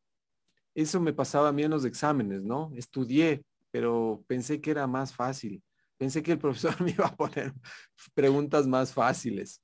[0.73, 2.71] Eso me pasaba a mí en los exámenes, ¿no?
[2.75, 5.61] Estudié, pero pensé que era más fácil.
[5.97, 7.53] Pensé que el profesor me iba a poner
[8.13, 9.61] preguntas más fáciles.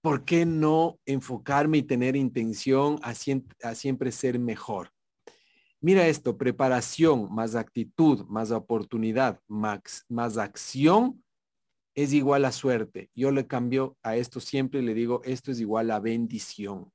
[0.00, 4.90] ¿por qué no enfocarme y tener intención a, siempre ser mejor?
[5.80, 11.22] Mira esto, preparación más actitud, más oportunidad, más, más acción
[11.94, 13.10] es igual a suerte.
[13.14, 16.90] Yo le cambio a esto siempre, le digo, esto es igual a bendición.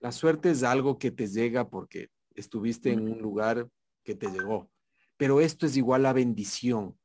[0.00, 3.68] La suerte es algo que te llega porque estuviste en un lugar
[4.04, 4.70] que te llegó,
[5.16, 6.98] pero esto es igual a bendición.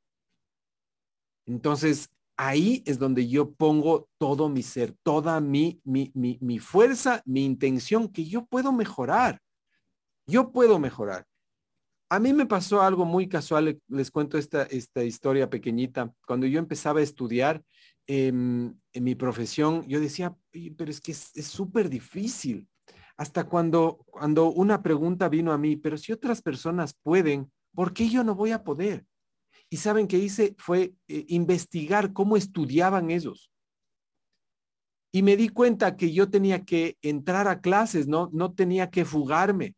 [1.46, 7.44] Entonces, ahí es donde yo pongo todo mi ser, toda mi, mi, mi, fuerza, mi
[7.46, 9.42] intención, que yo puedo mejorar.
[10.28, 11.26] Yo puedo mejorar.
[12.10, 16.14] A mí me pasó algo muy casual, les cuento esta, esta historia pequeñita.
[16.26, 17.62] Cuando yo empezaba a estudiar
[18.06, 20.36] em, en mi profesión, yo decía,
[20.78, 22.68] pero es que es súper difícil.
[23.18, 28.08] Hasta cuando, cuando una pregunta vino a mí, pero si otras personas pueden, ¿por qué
[28.08, 29.06] yo no voy a poder?
[29.70, 33.52] Y saben qué hice fue eh, investigar cómo estudiaban ellos.
[35.12, 39.04] Y me di cuenta que yo tenía que entrar a clases, no, no tenía que
[39.04, 39.76] fugarme.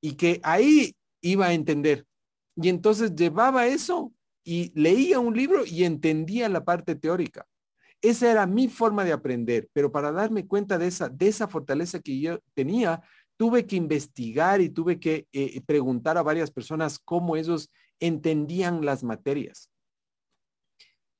[0.00, 2.06] Y que ahí iba a entender.
[2.56, 4.12] Y entonces llevaba eso
[4.44, 7.46] y leía un libro y entendía la parte teórica.
[8.00, 12.00] Esa era mi forma de aprender, pero para darme cuenta de esa, de esa fortaleza
[12.00, 13.02] que yo tenía,
[13.36, 19.02] tuve que investigar y tuve que eh, preguntar a varias personas cómo ellos entendían las
[19.02, 19.70] materias.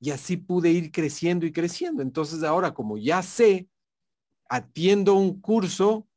[0.01, 2.01] Y así pude ir creciendo y creciendo.
[2.01, 3.67] Entonces ahora como ya sé,
[4.49, 6.07] atiendo un curso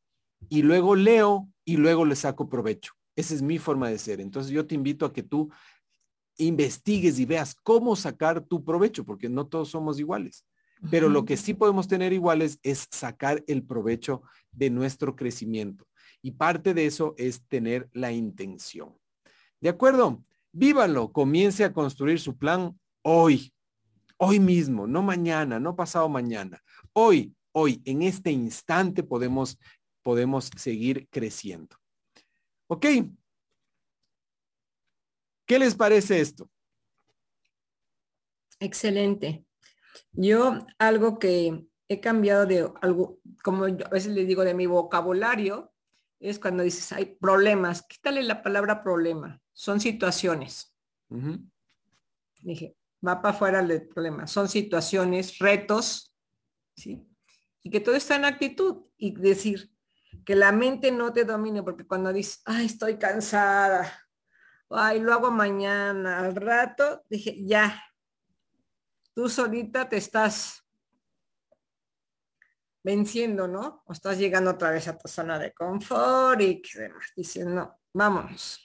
[0.48, 2.92] y luego leo y luego le saco provecho.
[3.16, 4.20] Esa es mi forma de ser.
[4.20, 5.50] Entonces yo te invito a que tú
[6.38, 10.44] investigues y veas cómo sacar tu provecho, porque no todos somos iguales.
[10.90, 15.86] Pero lo que sí podemos tener iguales es sacar el provecho de nuestro crecimiento.
[16.22, 18.96] Y parte de eso es tener la intención.
[19.60, 20.24] ¿De acuerdo?
[20.52, 23.52] Vívalo, comience a construir su plan hoy,
[24.16, 26.60] hoy mismo, no mañana, no pasado mañana.
[26.92, 29.58] Hoy, hoy, en este instante podemos,
[30.02, 31.76] podemos seguir creciendo.
[32.66, 32.86] ¿Ok?
[35.46, 36.50] ¿Qué les parece esto?
[38.60, 39.44] Excelente.
[40.12, 45.72] Yo algo que he cambiado de algo, como a veces le digo de mi vocabulario,
[46.20, 50.74] es cuando dices, hay problemas, quítale la palabra problema son situaciones.
[52.40, 52.76] Dije,
[53.06, 54.26] va para afuera del problema.
[54.26, 56.14] Son situaciones, retos,
[56.74, 57.06] ¿sí?
[57.62, 59.71] Y que todo está en actitud y decir
[60.24, 63.90] que la mente no te domine, porque cuando dices, ay, estoy cansada,
[64.70, 67.82] ay, lo hago mañana, al rato, dije, ya,
[69.14, 70.66] tú solita te estás
[72.82, 73.82] venciendo, ¿no?
[73.86, 77.12] O estás llegando otra vez a tu zona de confort y que demás.
[77.16, 78.60] Dicen, no, vámonos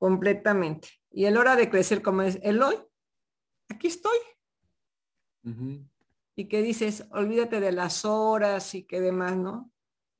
[0.00, 0.88] completamente.
[1.10, 2.76] Y el hora de crecer como es el hoy,
[3.68, 4.18] aquí estoy.
[6.36, 9.69] Y que dices, olvídate de las horas y que demás, ¿no?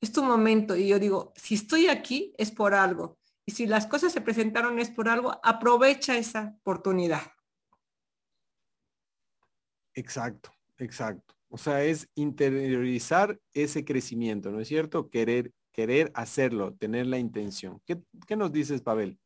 [0.01, 0.77] Es tu momento.
[0.77, 3.19] Y yo digo, si estoy aquí es por algo.
[3.47, 7.23] Y si las cosas se presentaron es por algo, aprovecha esa oportunidad.
[9.95, 11.35] Exacto, exacto.
[11.49, 15.11] O sea, es interiorizar ese crecimiento, ¿no es cierto?
[15.11, 17.83] Querer, querer hacerlo, tener la intención.
[17.85, 19.19] ¿Qué, qué nos dices, Pavel?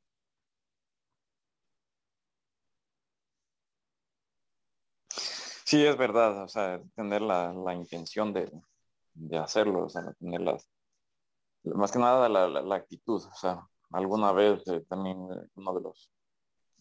[5.67, 8.51] Sí, es verdad, o sea, tener la, la intención de,
[9.15, 10.69] de, hacerlo, o sea, tener las,
[11.65, 16.11] más que nada la, actitud, o sea, alguna vez eh, también eh, uno de los,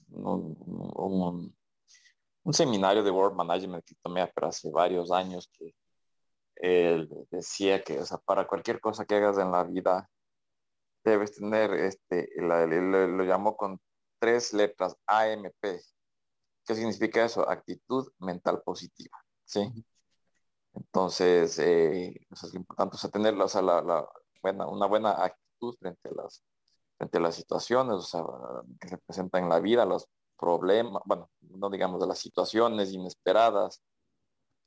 [0.10, 1.56] un,
[2.52, 5.74] seminario de World Management que tomé pero hace varios años que
[6.56, 10.10] él decía que, o sea, para cualquier cosa que hagas en la vida,
[11.04, 13.80] debes tener, este, lo llamó con
[14.20, 15.82] tres letras, AMP,
[16.66, 17.50] ¿Qué significa eso?
[17.50, 19.62] Actitud mental positiva, ¿sí?
[20.74, 24.08] Entonces, eh, es importante o tener la,
[24.42, 26.44] buena, una buena actitud frente a las
[26.98, 28.12] frente a las situaciones,
[28.80, 30.08] que se presentan en la vida, los
[30.38, 33.82] problemas, bueno, no digamos de las situaciones inesperadas,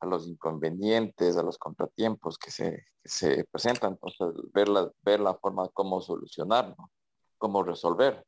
[0.01, 5.35] a los inconvenientes, a los contratiempos que se, se presentan, entonces ver la, ver la
[5.35, 6.91] forma cómo solucionar, ¿no?
[7.39, 8.25] cómo resolver,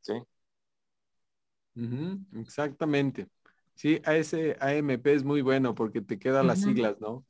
[0.00, 0.22] ¿sí?
[2.34, 3.30] exactamente.
[3.80, 7.24] Sí, a ese AMP es muy bueno porque te quedan las siglas, ¿no?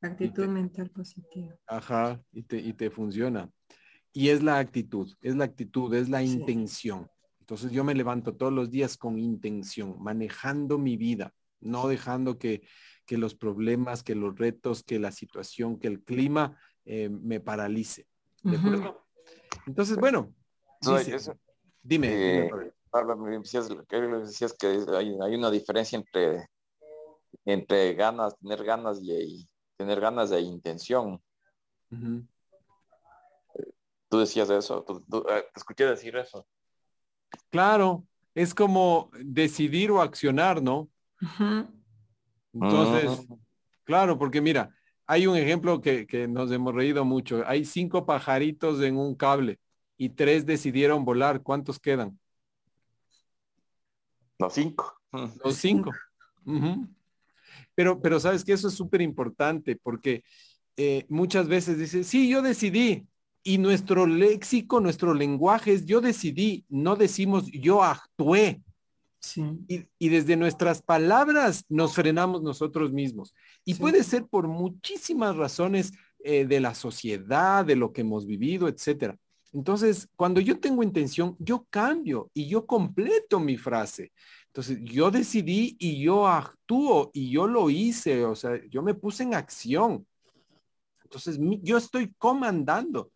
[0.00, 1.58] Actitud mental positiva.
[1.66, 3.50] Ajá, y te, y te funciona.
[4.12, 7.10] Y es la actitud, es la actitud, es la intención.
[7.40, 12.62] Entonces yo me levanto todos los días con intención, manejando mi vida, no dejando que,
[13.04, 18.06] que los problemas, que los retos, que la situación, que el clima eh, me paralice.
[18.44, 19.04] ¿De acuerdo?
[19.66, 20.32] Entonces, bueno,
[21.82, 22.44] dime.
[22.46, 22.50] Eh,
[23.18, 26.48] me decías, decías que hay, hay, una diferencia entre,
[27.44, 31.22] entre ganas, tener ganas y, tener ganas de intención.
[34.08, 34.84] Tú decías eso,
[35.30, 36.46] eh, te escuché decir eso.
[37.50, 40.88] Claro, es como decidir o accionar, ¿no?
[42.52, 43.26] Entonces,
[43.84, 44.74] claro, porque mira,
[45.06, 47.42] hay un ejemplo que, que, nos hemos reído mucho.
[47.46, 49.58] Hay cinco pajaritos en un cable
[49.96, 51.42] y tres decidieron volar.
[51.42, 52.18] ¿Cuántos quedan?
[54.38, 55.00] Los cinco.
[55.12, 55.90] Los cinco.
[57.74, 60.24] Pero, pero sabes que eso es súper importante porque
[60.76, 63.06] eh, muchas veces dice, sí, yo decidí.
[63.42, 68.62] Y nuestro léxico, nuestro lenguaje es yo decidí, no decimos yo actué.
[69.20, 69.42] Sí.
[69.98, 73.34] Y, desde nuestras palabras nos frenamos nosotros mismos.
[73.64, 78.68] Y puede ser por muchísimas razones eh, de la sociedad, de lo que hemos vivido,
[78.68, 79.18] etcétera.
[79.52, 84.12] Entonces, cuando yo tengo intención, yo cambio y yo completo mi frase.
[84.48, 89.22] Entonces, yo decidí y yo actúo y yo lo hice, o sea, yo me puse
[89.22, 90.06] en acción.
[91.04, 93.10] Entonces, yo estoy comandando.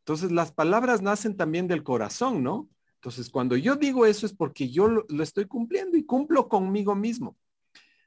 [0.00, 2.68] Entonces, las palabras nacen también del corazón, ¿no?
[2.96, 6.94] Entonces, cuando yo digo eso es porque yo lo, lo estoy cumpliendo y cumplo conmigo
[6.94, 7.36] mismo.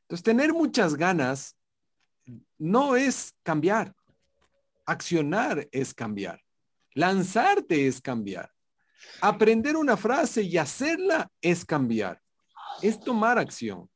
[0.03, 1.57] Entonces, tener muchas ganas
[2.57, 3.93] no es cambiar.
[4.86, 6.45] Accionar es cambiar.
[6.96, 8.52] Lanzarte es cambiar.
[9.22, 12.22] Aprender una frase y hacerla es cambiar.
[12.82, 13.89] Es tomar acción.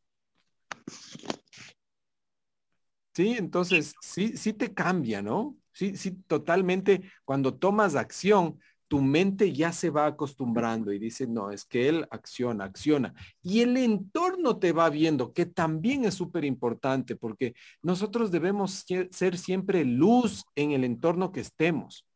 [3.15, 5.57] Sí, entonces sí, sí te cambia, ¿no?
[5.71, 7.01] Sí, sí, totalmente.
[7.25, 12.07] Cuando tomas acción, tu mente ya se va acostumbrando y dice, no, es que él
[12.11, 13.13] acciona, acciona.
[13.41, 19.37] Y el entorno te va viendo, que también es súper importante, porque nosotros debemos ser
[19.37, 22.08] siempre luz en el entorno que estemos.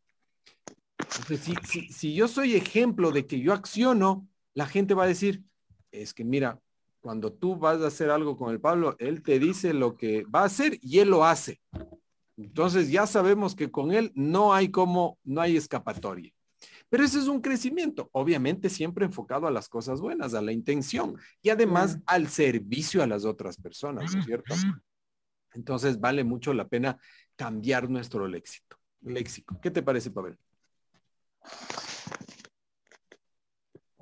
[1.03, 1.41] Entonces,
[1.89, 5.43] si, yo soy ejemplo de que yo acciono, la gente va a decir,
[5.91, 6.59] es que mira,
[7.01, 10.41] cuando tú vas a hacer algo con el Pablo, él te dice lo que va
[10.41, 11.61] a hacer y él lo hace.
[12.37, 16.33] Entonces ya sabemos que con él no hay como, no hay escapatoria.
[16.89, 21.17] Pero ese es un crecimiento, obviamente siempre enfocado a las cosas buenas, a la intención
[21.41, 24.53] y además al servicio a las otras personas, ¿no es cierto?
[25.53, 26.97] Entonces vale mucho la pena
[27.35, 28.77] cambiar nuestro léxico.
[29.01, 29.59] léxico.
[29.61, 30.37] ¿Qué te parece, Pavel?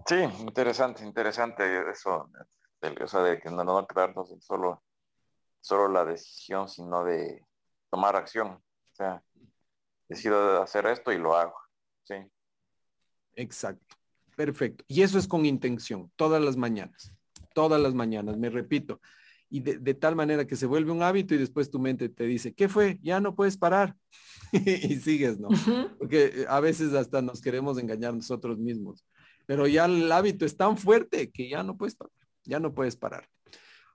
[0.07, 2.29] Sí, interesante, interesante eso,
[2.81, 4.83] o sea, de que no, no quedarnos en solo,
[5.61, 7.45] solo la decisión, sino de
[7.89, 8.47] tomar acción.
[8.49, 9.23] O sea,
[10.09, 11.55] decido hacer esto y lo hago.
[12.03, 12.15] Sí.
[13.35, 13.95] Exacto.
[14.35, 14.83] Perfecto.
[14.87, 17.13] Y eso es con intención, todas las mañanas,
[17.53, 18.99] todas las mañanas, me repito.
[19.53, 22.53] Y de, tal manera que se vuelve un hábito y después tu mente te dice,
[22.53, 22.99] ¿qué fue?
[23.03, 23.97] Ya no puedes parar.
[24.53, 25.49] y sigues, ¿no?
[25.99, 29.05] Porque a veces hasta nos queremos engañar nosotros mismos.
[29.45, 32.13] Pero ya el hábito es tan fuerte que ya no puedes parar,
[32.45, 33.27] ya no puedes parar.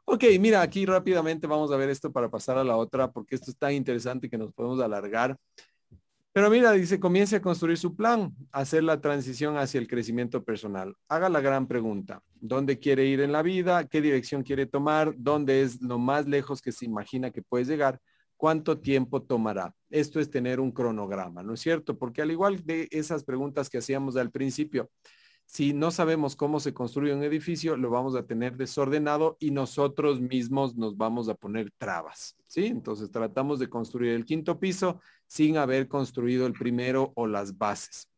[0.04, 3.50] Ok, mira, aquí rápidamente vamos a ver esto para pasar a la otra, porque esto
[3.50, 5.38] es tan interesante que nos podemos alargar.
[6.36, 10.94] Pero mira, dice, comience a construir su plan, hacer la transición hacia el crecimiento personal.
[11.08, 12.22] Haga la gran pregunta.
[12.34, 13.88] ¿Dónde quiere ir en la vida?
[13.88, 15.14] ¿Qué dirección quiere tomar?
[15.16, 18.02] ¿Dónde es lo más lejos que se imagina que puede llegar?
[18.36, 19.74] ¿Cuánto tiempo tomará?
[19.88, 21.96] Esto es tener un cronograma, ¿no es cierto?
[21.96, 24.90] Porque al igual de esas preguntas que hacíamos al principio,
[25.46, 30.20] si no sabemos cómo se construye un edificio, lo vamos a tener desordenado y nosotros
[30.20, 32.66] mismos nos vamos a poner trabas, ¿sí?
[32.66, 38.08] Entonces tratamos de construir el quinto piso sin haber construido el primero o las bases.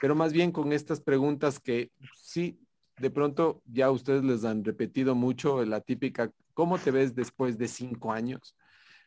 [0.00, 2.58] Pero más bien con estas preguntas que sí,
[2.98, 7.68] de pronto ya ustedes les han repetido mucho la típica, ¿cómo te ves después de
[7.68, 8.56] cinco años?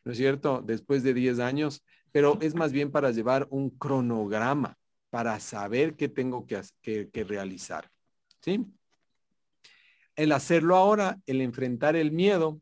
[0.03, 0.62] ¿No es cierto?
[0.62, 4.78] Después de diez años, pero es más bien para llevar un cronograma
[5.10, 7.89] para saber qué tengo que, que, realizar.
[8.41, 8.66] ¿Sí?
[10.16, 12.62] El hacerlo ahora, el enfrentar el miedo,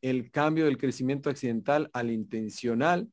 [0.00, 3.08] el cambio del crecimiento accidental al intencional,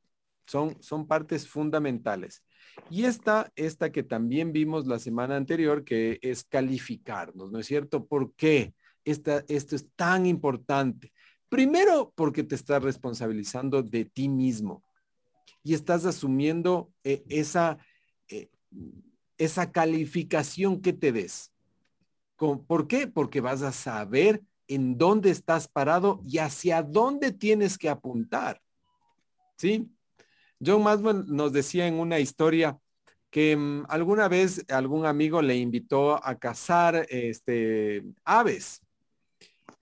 [0.51, 2.43] son, son partes fundamentales.
[2.89, 8.05] Y esta, esta que también vimos la semana anterior, que es calificarnos, ¿no es cierto?
[8.05, 8.73] ¿Por qué
[9.05, 11.13] esta, esto es tan importante?
[11.47, 14.83] Primero, porque te estás responsabilizando de ti mismo
[15.63, 17.77] y estás asumiendo eh, esa,
[19.37, 21.53] esa calificación que te des.
[22.35, 23.07] ¿Por qué?
[23.07, 28.61] Porque vas a saber en dónde estás parado y hacia dónde tienes que apuntar.
[29.57, 29.89] ¿Sí?
[30.63, 32.77] John Maswell nos decía en una historia
[33.29, 38.81] que mm, alguna vez algún amigo le invitó a cazar este, aves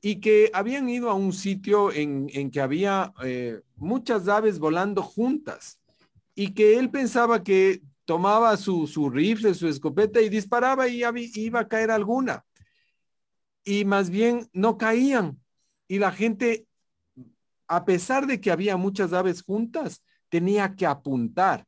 [0.01, 5.79] y que habían ido a un sitio en, que había eh, muchas aves volando juntas
[6.35, 11.03] y que él pensaba que tomaba su, rifle, su escopeta y disparaba y
[11.35, 12.45] iba a caer alguna.
[13.65, 15.39] Y más bien no caían.
[15.87, 16.65] Y la gente,
[17.67, 21.65] a pesar de que había muchas aves juntas, tenía que apuntar.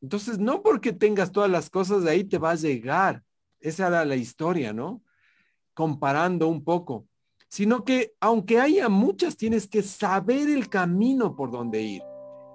[0.00, 3.22] Entonces, no porque tengas todas las cosas de ahí te va a llegar.
[3.60, 5.02] Esa era la historia, ¿no?
[5.74, 7.06] Comparando un poco.
[7.48, 12.02] Sino que aunque haya muchas, tienes que saber el camino por donde ir.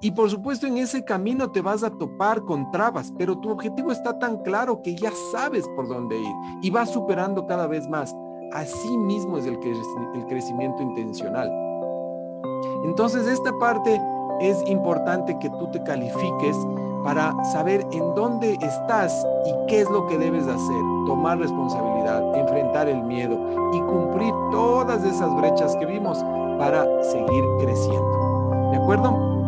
[0.01, 3.89] Y por supuesto en ese camino te vas a topar con trabas, pero tu objetivo
[3.91, 8.13] está tan claro que ya sabes por dónde ir y vas superando cada vez más.
[8.51, 9.57] Así mismo es el,
[10.13, 11.49] el crecimiento intencional.
[12.83, 13.99] Entonces esta parte
[14.41, 16.55] es importante que tú te califiques
[17.03, 20.81] para saber en dónde estás y qué es lo que debes hacer.
[21.05, 23.37] Tomar responsabilidad, enfrentar el miedo
[23.73, 26.17] y cumplir todas esas brechas que vimos
[26.57, 28.69] para seguir creciendo.
[28.71, 29.42] ¿De acuerdo?